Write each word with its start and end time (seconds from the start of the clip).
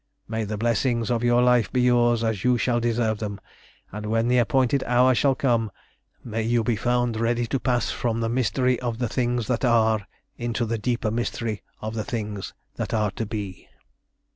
"May 0.27 0.45
the 0.45 0.57
blessings 0.57 1.11
of 1.11 1.23
life 1.23 1.71
be 1.71 1.81
yours 1.81 2.23
as 2.23 2.43
you 2.43 2.57
shall 2.57 2.79
deserve 2.79 3.19
them, 3.19 3.39
and 3.91 4.07
when 4.07 4.29
the 4.29 4.39
appointed 4.39 4.83
hour 4.85 5.13
shall 5.13 5.35
come, 5.35 5.69
may 6.23 6.41
you 6.41 6.63
be 6.63 6.75
found 6.75 7.19
ready 7.19 7.45
to 7.45 7.59
pass 7.59 7.91
from 7.91 8.19
the 8.19 8.27
mystery 8.27 8.79
of 8.79 8.97
the 8.97 9.07
things 9.07 9.45
that 9.45 9.63
are 9.63 10.07
into 10.37 10.65
the 10.65 10.79
deeper 10.79 11.11
mystery 11.11 11.61
of 11.81 11.93
the 11.93 12.03
things 12.03 12.55
that 12.77 12.95
are 12.95 13.11
to 13.11 13.27
be!" 13.27 13.67